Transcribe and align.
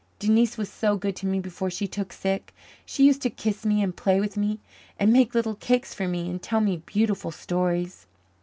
Denise 0.17 0.57
was 0.57 0.67
so 0.67 0.97
good 0.97 1.15
to 1.17 1.27
me 1.27 1.39
before 1.39 1.69
she 1.69 1.87
took 1.87 2.11
sick. 2.11 2.55
She 2.87 3.05
used 3.05 3.21
to 3.21 3.29
kiss 3.29 3.67
me 3.67 3.83
and 3.83 3.95
play 3.95 4.19
with 4.19 4.35
me 4.35 4.57
and 4.97 5.13
make 5.13 5.35
little 5.35 5.53
cakes 5.53 5.93
for 5.93 6.07
me 6.07 6.27
and 6.27 6.41
tell 6.41 6.59
me 6.59 6.77
beautiful 6.77 7.29
stories." 7.29 8.07